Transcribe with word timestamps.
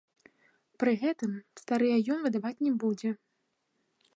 Пры 0.83 0.91
гэтым, 1.01 1.31
старыя 1.61 1.97
ён 2.15 2.19
выдаваць 2.27 2.55
не 2.69 2.73
будзе. 2.85 3.09